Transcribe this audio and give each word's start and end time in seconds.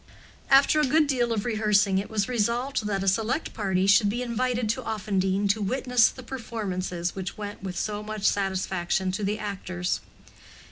After 0.49 0.79
a 0.81 0.87
good 0.87 1.05
deal 1.05 1.31
of 1.31 1.45
rehearsing 1.45 1.99
it 1.99 2.09
was 2.09 2.27
resolved 2.27 2.87
that 2.87 3.03
a 3.03 3.07
select 3.07 3.53
party 3.53 3.85
should 3.85 4.09
be 4.09 4.23
invited 4.23 4.67
to 4.69 4.81
Offendene 4.81 5.47
to 5.49 5.61
witness 5.61 6.09
the 6.09 6.23
performances 6.23 7.13
which 7.13 7.37
went 7.37 7.61
with 7.61 7.77
so 7.77 8.01
much 8.01 8.25
satisfaction 8.25 9.11
to 9.11 9.23
the 9.23 9.37
actors. 9.37 9.99